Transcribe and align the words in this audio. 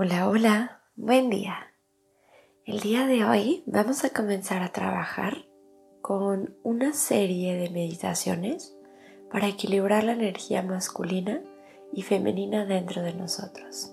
Hola, 0.00 0.28
hola, 0.28 0.80
buen 0.94 1.28
día. 1.28 1.72
El 2.64 2.78
día 2.78 3.08
de 3.08 3.24
hoy 3.24 3.64
vamos 3.66 4.04
a 4.04 4.10
comenzar 4.10 4.62
a 4.62 4.70
trabajar 4.70 5.38
con 6.02 6.54
una 6.62 6.92
serie 6.92 7.56
de 7.56 7.68
meditaciones 7.70 8.76
para 9.28 9.48
equilibrar 9.48 10.04
la 10.04 10.12
energía 10.12 10.62
masculina 10.62 11.42
y 11.92 12.02
femenina 12.02 12.64
dentro 12.64 13.02
de 13.02 13.12
nosotros. 13.12 13.92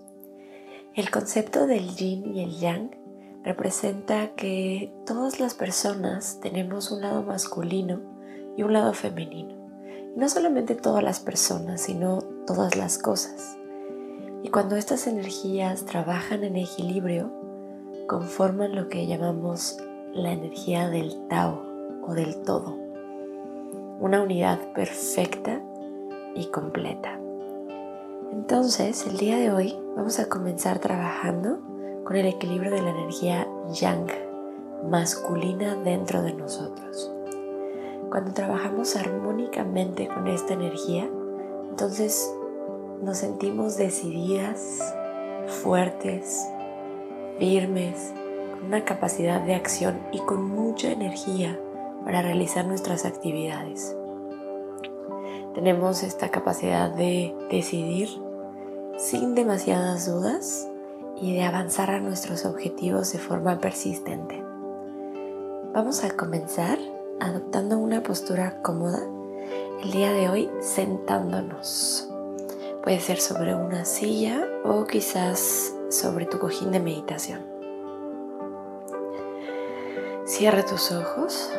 El 0.94 1.10
concepto 1.10 1.66
del 1.66 1.96
yin 1.96 2.36
y 2.36 2.44
el 2.44 2.52
yang 2.60 2.92
representa 3.44 4.36
que 4.36 4.94
todas 5.08 5.40
las 5.40 5.56
personas 5.56 6.40
tenemos 6.40 6.92
un 6.92 7.02
lado 7.02 7.24
masculino 7.24 8.00
y 8.56 8.62
un 8.62 8.74
lado 8.74 8.94
femenino. 8.94 9.56
Y 10.16 10.20
no 10.20 10.30
solamente 10.30 10.76
todas 10.76 11.04
las 11.04 11.20
personas, 11.20 11.82
sino 11.82 12.20
todas 12.46 12.76
las 12.76 13.00
cosas. 13.00 13.58
Y 14.46 14.50
cuando 14.50 14.76
estas 14.76 15.08
energías 15.08 15.86
trabajan 15.86 16.44
en 16.44 16.56
equilibrio, 16.56 17.32
conforman 18.08 18.76
lo 18.76 18.90
que 18.90 19.08
llamamos 19.08 19.80
la 20.14 20.34
energía 20.34 20.88
del 20.88 21.28
Tao 21.30 21.64
o 22.08 22.14
del 22.14 22.44
todo, 22.44 22.78
una 24.00 24.22
unidad 24.22 24.60
perfecta 24.74 25.64
y 26.36 26.46
completa. 26.52 27.20
Entonces, 28.34 29.08
el 29.08 29.18
día 29.18 29.38
de 29.38 29.52
hoy 29.52 29.76
vamos 29.96 30.20
a 30.20 30.30
comenzar 30.30 30.78
trabajando 30.78 31.58
con 32.04 32.16
el 32.16 32.28
equilibrio 32.28 32.70
de 32.70 32.84
la 32.84 32.92
energía 32.92 33.48
yang 33.74 34.12
masculina 34.88 35.74
dentro 35.74 36.22
de 36.22 36.34
nosotros. 36.34 37.12
Cuando 38.12 38.32
trabajamos 38.32 38.96
armónicamente 38.96 40.08
con 40.08 40.28
esta 40.28 40.54
energía, 40.54 41.10
entonces 41.68 42.32
nos 43.02 43.18
sentimos 43.18 43.78
decididas, 43.78 44.94
fuertes, 45.48 46.48
firmes, 47.38 48.14
con 48.54 48.66
una 48.66 48.86
capacidad 48.86 49.42
de 49.42 49.56
acción 49.56 50.00
y 50.12 50.20
con 50.20 50.48
mucha 50.48 50.92
energía 50.92 51.60
para 52.04 52.22
realizar 52.22 52.66
nuestras 52.66 53.06
actividades. 53.06 53.96
Tenemos 55.54 56.04
esta 56.04 56.30
capacidad 56.30 56.92
de 56.92 57.36
decidir 57.50 58.10
sin 58.98 59.36
demasiadas 59.36 60.06
dudas 60.06 60.70
y 61.22 61.34
de 61.34 61.44
avanzar 61.44 61.92
a 61.92 62.00
nuestros 62.00 62.46
objetivos 62.46 63.14
de 63.14 63.20
forma 63.20 63.60
persistente. 63.60 64.44
Vamos 65.74 66.04
a 66.04 66.12
comenzar 66.12 66.78
adoptando 67.20 67.78
una 67.78 68.04
postura 68.04 68.62
cómoda 68.62 69.00
el 69.82 69.92
día 69.92 70.12
de 70.12 70.30
hoy 70.30 70.50
sentándonos. 70.62 72.15
Puede 72.86 73.00
ser 73.00 73.20
sobre 73.20 73.56
una 73.56 73.84
silla 73.84 74.48
o 74.64 74.86
quizás 74.86 75.74
sobre 75.90 76.28
tu 76.28 76.38
cojín 76.38 76.72
de 76.72 76.80
meditación. 76.80 77.42
Cierra 80.26 80.64
tus 80.64 80.92
ojos, 80.92 81.50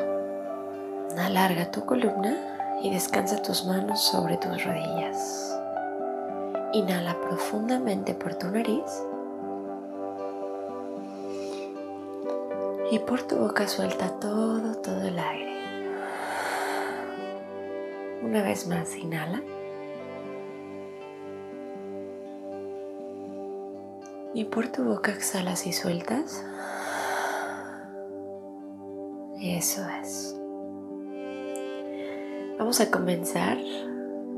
alarga 1.18 1.72
tu 1.72 1.84
columna 1.84 2.78
y 2.80 2.92
descansa 2.92 3.42
tus 3.42 3.64
manos 3.64 4.04
sobre 4.04 4.36
tus 4.36 4.62
rodillas. 4.62 5.58
Inhala 6.72 7.20
profundamente 7.20 8.14
por 8.14 8.36
tu 8.36 8.46
nariz 8.46 8.84
y 12.92 13.00
por 13.00 13.22
tu 13.22 13.34
boca 13.34 13.66
suelta 13.66 14.10
todo, 14.20 14.76
todo 14.76 15.02
el 15.02 15.18
aire. 15.18 15.56
Una 18.22 18.44
vez 18.44 18.68
más, 18.68 18.94
inhala. 18.94 19.42
Y 24.36 24.44
por 24.44 24.68
tu 24.68 24.84
boca 24.84 25.12
exhalas 25.12 25.66
y 25.66 25.72
sueltas. 25.72 26.44
Eso 29.40 29.80
es. 30.02 30.38
Vamos 32.58 32.82
a 32.82 32.90
comenzar 32.90 33.56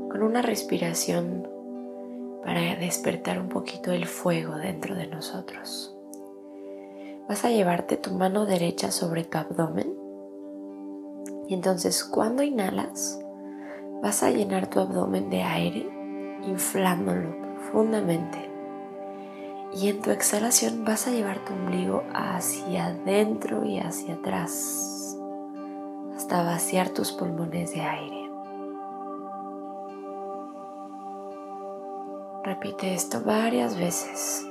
con 0.09 0.23
una 0.23 0.41
respiración 0.41 1.45
para 2.45 2.77
despertar 2.77 3.41
un 3.41 3.49
poquito 3.49 3.91
el 3.91 4.05
fuego 4.05 4.55
dentro 4.55 4.95
de 4.95 5.07
nosotros. 5.07 5.93
Vas 7.27 7.43
a 7.43 7.49
llevarte 7.49 7.97
tu 7.97 8.11
mano 8.11 8.45
derecha 8.45 8.91
sobre 8.91 9.25
tu 9.25 9.37
abdomen 9.37 9.93
y 11.49 11.53
entonces 11.53 12.05
cuando 12.05 12.41
inhalas 12.41 13.19
vas 14.01 14.23
a 14.23 14.31
llenar 14.31 14.69
tu 14.69 14.79
abdomen 14.79 15.29
de 15.29 15.43
aire 15.43 15.89
inflándolo 16.47 17.35
profundamente 17.41 18.48
y 19.73 19.89
en 19.89 20.01
tu 20.01 20.11
exhalación 20.11 20.83
vas 20.83 21.07
a 21.07 21.11
llevar 21.11 21.43
tu 21.45 21.53
ombligo 21.53 22.03
hacia 22.13 22.87
adentro 22.87 23.65
y 23.65 23.79
hacia 23.79 24.15
atrás 24.15 25.17
hasta 26.15 26.43
vaciar 26.43 26.89
tus 26.89 27.11
pulmones 27.11 27.73
de 27.73 27.81
aire. 27.81 28.29
Repite 32.43 32.93
esto 32.93 33.21
varias 33.21 33.77
veces. 33.77 34.45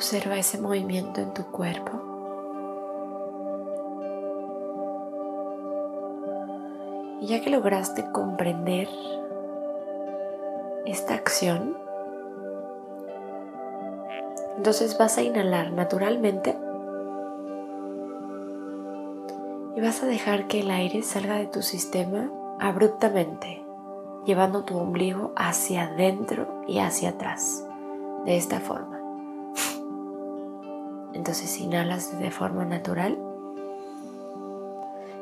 Observa 0.00 0.38
ese 0.38 0.58
movimiento 0.58 1.20
en 1.20 1.34
tu 1.34 1.44
cuerpo. 1.50 1.90
Y 7.20 7.26
ya 7.26 7.42
que 7.42 7.50
lograste 7.50 8.10
comprender 8.10 8.88
esta 10.86 11.12
acción, 11.12 11.76
entonces 14.56 14.96
vas 14.96 15.18
a 15.18 15.22
inhalar 15.22 15.70
naturalmente 15.70 16.56
y 19.76 19.82
vas 19.82 20.02
a 20.02 20.06
dejar 20.06 20.46
que 20.46 20.60
el 20.60 20.70
aire 20.70 21.02
salga 21.02 21.36
de 21.36 21.46
tu 21.46 21.60
sistema 21.60 22.30
abruptamente, 22.58 23.62
llevando 24.24 24.64
tu 24.64 24.78
ombligo 24.78 25.34
hacia 25.36 25.88
adentro 25.88 26.62
y 26.66 26.78
hacia 26.78 27.10
atrás, 27.10 27.66
de 28.24 28.38
esta 28.38 28.60
forma. 28.60 28.99
Entonces 31.20 31.60
inhalas 31.60 32.18
de 32.18 32.30
forma 32.30 32.64
natural. 32.64 33.18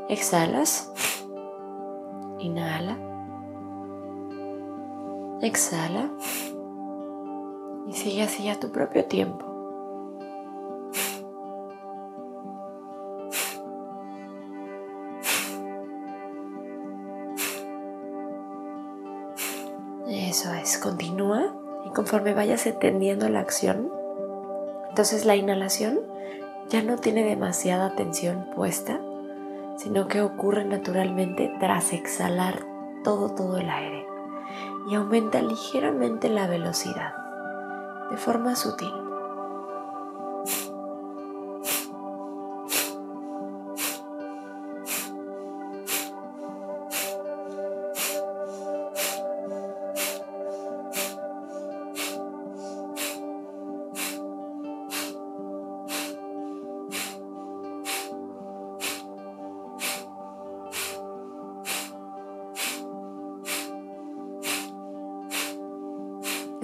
Exhalas. 0.09 0.92
Inhala. 2.39 2.97
Exhala. 5.42 6.09
Y 7.89 7.95
sigue 7.95 8.22
así 8.22 8.48
a 8.48 8.60
tu 8.60 8.71
propio 8.71 9.06
tiempo. 9.06 9.45
Eso 20.06 20.54
es, 20.54 20.78
continúa 20.78 21.53
y 21.84 21.91
conforme 21.91 22.34
vayas 22.34 22.68
entendiendo 22.68 23.28
la 23.28 23.41
acción, 23.41 23.97
entonces 24.98 25.27
la 25.27 25.36
inhalación 25.36 26.00
ya 26.71 26.83
no 26.83 26.97
tiene 26.97 27.22
demasiada 27.22 27.95
tensión 27.95 28.50
puesta, 28.56 29.00
sino 29.77 30.09
que 30.09 30.21
ocurre 30.21 30.65
naturalmente 30.65 31.54
tras 31.60 31.92
exhalar 31.92 32.66
todo, 33.04 33.33
todo 33.33 33.59
el 33.59 33.71
aire 33.71 34.04
y 34.91 34.97
aumenta 34.97 35.41
ligeramente 35.41 36.28
la 36.28 36.48
velocidad 36.48 37.12
de 38.10 38.16
forma 38.16 38.56
sutil. 38.56 39.08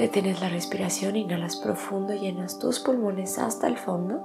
Detienes 0.05 0.43
la 0.43 0.51
respiración, 0.51 1.17
inhalas 1.17 1.57
profundo, 1.57 2.13
llenas 2.13 2.59
tus 2.59 2.79
pulmones 2.79 3.39
hasta 3.39 3.67
el 3.69 3.79
fondo. 3.79 4.23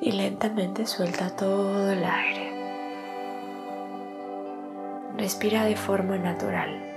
Y 0.00 0.12
lentamente 0.12 0.86
suelta 0.86 1.34
todo 1.34 1.90
el 1.90 2.04
aire. 2.04 2.52
Respira 5.16 5.64
de 5.64 5.74
forma 5.74 6.16
natural. 6.16 6.87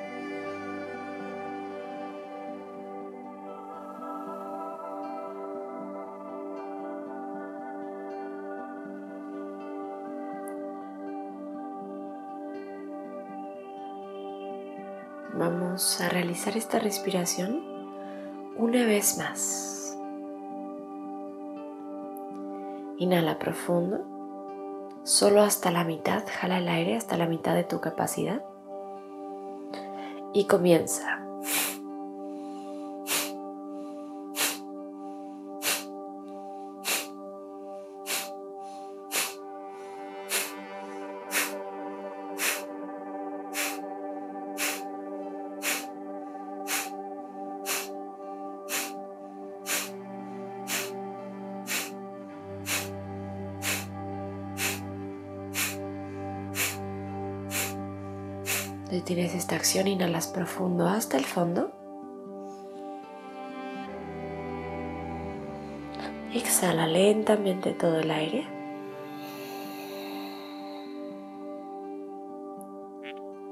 Vamos 15.33 16.01
a 16.01 16.09
realizar 16.09 16.57
esta 16.57 16.77
respiración 16.77 17.63
una 18.57 18.85
vez 18.85 19.17
más. 19.17 19.97
Inhala 22.97 23.39
profundo, 23.39 24.01
solo 25.03 25.41
hasta 25.41 25.71
la 25.71 25.85
mitad, 25.85 26.23
jala 26.27 26.57
el 26.57 26.67
aire 26.67 26.97
hasta 26.97 27.15
la 27.15 27.27
mitad 27.27 27.55
de 27.55 27.63
tu 27.63 27.79
capacidad 27.79 28.43
y 30.33 30.47
comienza. 30.47 31.21
Detienes 58.91 59.33
esta 59.33 59.55
acción, 59.55 59.87
inhalas 59.87 60.27
profundo 60.27 60.85
hasta 60.85 61.15
el 61.15 61.23
fondo. 61.23 61.71
Exhala 66.33 66.87
lentamente 66.87 67.71
todo 67.71 67.99
el 67.99 68.11
aire. 68.11 68.45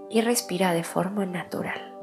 Y 0.10 0.20
respira 0.20 0.74
de 0.74 0.84
forma 0.84 1.26
natural. 1.26 1.96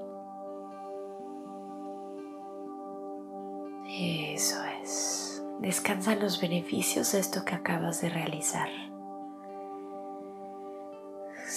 Eso 3.86 4.56
es. 4.82 5.44
Descansa 5.60 6.14
los 6.14 6.40
beneficios 6.40 7.12
de 7.12 7.18
esto 7.18 7.44
que 7.44 7.54
acabas 7.54 8.00
de 8.00 8.08
realizar. 8.08 8.68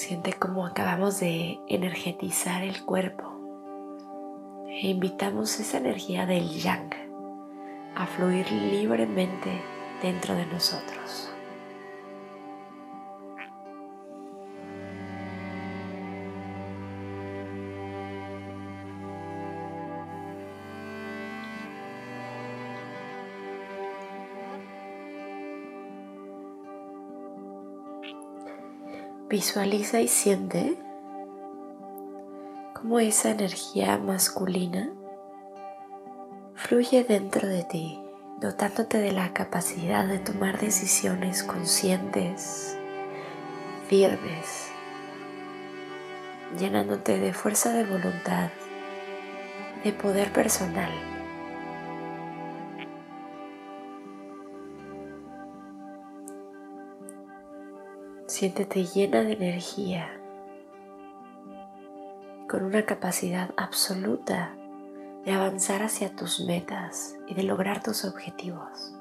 Siente 0.10 0.34
cómo 0.34 0.66
acabamos 0.66 1.20
de 1.20 1.60
energetizar 1.68 2.64
el 2.64 2.84
cuerpo 2.84 3.26
e 4.68 4.88
invitamos 4.88 5.60
esa 5.60 5.78
energía 5.78 6.26
del 6.26 6.50
yang 6.50 6.90
a 7.96 8.08
fluir 8.08 8.52
libremente 8.52 9.62
dentro 10.02 10.34
de 10.34 10.48
nosotros. 10.48 11.32
Visualiza 29.30 30.02
y 30.02 30.08
siente 30.08 30.76
cómo 32.74 33.00
esa 33.00 33.30
energía 33.30 34.00
masculina 34.00 34.90
fluye 36.56 37.04
dentro 37.04 37.48
de 37.48 37.64
ti, 37.64 38.02
dotándote 38.40 38.98
de 38.98 39.12
la 39.12 39.32
capacidad 39.32 40.08
de 40.08 40.18
tomar 40.18 40.60
decisiones 40.60 41.44
conscientes, 41.44 42.76
firmes, 43.88 44.72
llenándote 46.58 47.20
de 47.20 47.32
fuerza 47.32 47.72
de 47.72 47.86
voluntad, 47.86 48.50
de 49.84 49.94
poder 49.94 50.34
personal. 50.34 51.19
Siéntete 58.40 58.86
llena 58.86 59.22
de 59.24 59.34
energía, 59.34 60.18
con 62.48 62.64
una 62.64 62.86
capacidad 62.86 63.54
absoluta 63.58 64.56
de 65.26 65.34
avanzar 65.34 65.84
hacia 65.84 66.16
tus 66.16 66.40
metas 66.46 67.18
y 67.28 67.34
de 67.34 67.44
lograr 67.44 67.84
tus 67.84 68.06
objetivos. 68.06 68.96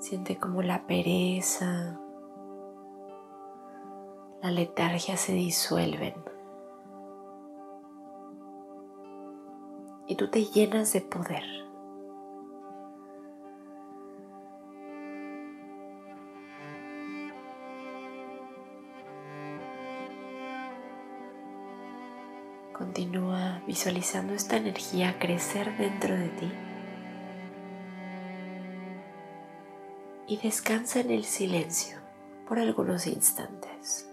Siente 0.00 0.36
como 0.36 0.60
la 0.60 0.86
pereza, 0.86 1.98
la 4.42 4.50
letargia 4.50 5.16
se 5.16 5.32
disuelven. 5.32 6.39
Y 10.10 10.16
tú 10.16 10.26
te 10.28 10.44
llenas 10.44 10.92
de 10.92 11.02
poder. 11.02 11.44
Continúa 22.72 23.62
visualizando 23.68 24.34
esta 24.34 24.56
energía 24.56 25.16
crecer 25.20 25.78
dentro 25.78 26.16
de 26.16 26.28
ti 26.30 26.52
y 30.26 30.38
descansa 30.38 30.98
en 30.98 31.12
el 31.12 31.24
silencio 31.24 31.98
por 32.48 32.58
algunos 32.58 33.06
instantes. 33.06 34.09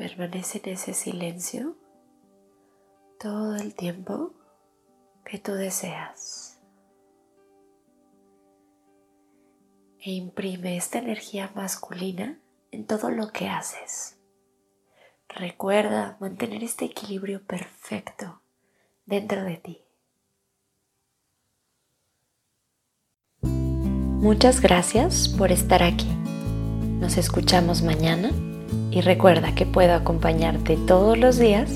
Permanece 0.00 0.62
en 0.64 0.72
ese 0.72 0.94
silencio 0.94 1.76
todo 3.18 3.56
el 3.56 3.74
tiempo 3.74 4.32
que 5.26 5.38
tú 5.38 5.52
deseas. 5.52 6.58
E 9.98 10.12
imprime 10.12 10.78
esta 10.78 11.00
energía 11.00 11.52
masculina 11.54 12.40
en 12.70 12.86
todo 12.86 13.10
lo 13.10 13.30
que 13.30 13.50
haces. 13.50 14.18
Recuerda 15.28 16.16
mantener 16.18 16.64
este 16.64 16.86
equilibrio 16.86 17.44
perfecto 17.44 18.40
dentro 19.04 19.44
de 19.44 19.56
ti. 19.58 19.84
Muchas 23.42 24.62
gracias 24.62 25.28
por 25.28 25.52
estar 25.52 25.82
aquí. 25.82 26.08
Nos 27.00 27.18
escuchamos 27.18 27.82
mañana 27.82 28.30
y 28.90 29.00
recuerda 29.00 29.54
que 29.54 29.66
puedo 29.66 29.94
acompañarte 29.94 30.76
todos 30.76 31.18
los 31.18 31.38
días 31.38 31.70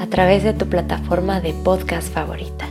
a 0.00 0.06
través 0.06 0.42
de 0.42 0.54
tu 0.54 0.66
plataforma 0.66 1.40
de 1.40 1.52
podcast 1.52 2.12
favorita. 2.12 2.66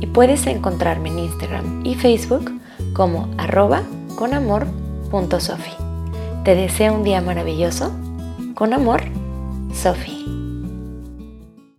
Y 0.00 0.06
puedes 0.06 0.46
encontrarme 0.46 1.10
en 1.10 1.20
Instagram 1.20 1.86
y 1.86 1.94
Facebook 1.94 2.52
como 2.92 3.28
arroba 3.38 3.82
conamor.sofi. 4.16 5.72
Te 6.44 6.54
deseo 6.54 6.94
un 6.94 7.04
día 7.04 7.20
maravilloso. 7.20 7.92
Con 8.54 8.72
amor, 8.72 9.02
Sofi. 9.72 10.41